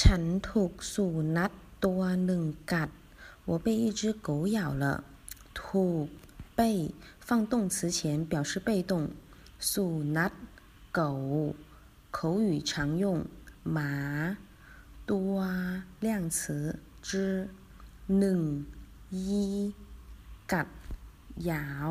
[0.00, 1.06] ฉันถูกสุ
[1.38, 1.52] นัข
[1.84, 2.90] ตัวหนึ่งกัด
[3.48, 4.84] 我被一只狗咬了
[5.58, 6.06] ถูก
[6.58, 6.60] 被
[7.26, 7.98] 放动词前
[8.30, 8.92] 表示被动
[9.70, 9.84] สุ
[10.16, 10.32] นัข
[10.98, 11.00] 狗
[12.16, 13.04] 口语常用
[13.72, 13.92] หมา
[15.10, 15.34] ตัว
[16.00, 16.06] 量
[16.36, 16.78] 词
[17.08, 17.48] 之
[18.18, 18.40] หนึ่ง
[19.10, 19.72] 一
[20.52, 20.68] กัด
[21.50, 21.90] ยาว